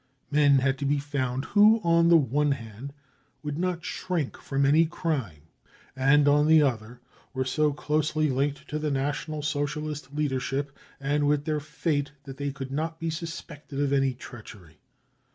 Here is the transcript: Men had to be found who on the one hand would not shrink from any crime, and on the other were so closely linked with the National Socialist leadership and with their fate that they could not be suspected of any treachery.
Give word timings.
Men 0.31 0.57
had 0.57 0.79
to 0.79 0.85
be 0.85 0.97
found 0.97 1.45
who 1.45 1.79
on 1.83 2.07
the 2.07 2.17
one 2.17 2.53
hand 2.53 2.91
would 3.43 3.59
not 3.59 3.85
shrink 3.85 4.35
from 4.35 4.65
any 4.65 4.87
crime, 4.87 5.43
and 5.95 6.27
on 6.27 6.47
the 6.47 6.59
other 6.63 6.99
were 7.35 7.45
so 7.45 7.71
closely 7.71 8.27
linked 8.31 8.71
with 8.73 8.81
the 8.81 8.89
National 8.89 9.43
Socialist 9.43 10.11
leadership 10.11 10.75
and 10.99 11.27
with 11.27 11.45
their 11.45 11.59
fate 11.59 12.13
that 12.23 12.37
they 12.37 12.51
could 12.51 12.71
not 12.71 12.99
be 12.99 13.11
suspected 13.11 13.79
of 13.79 13.93
any 13.93 14.15
treachery. 14.15 14.79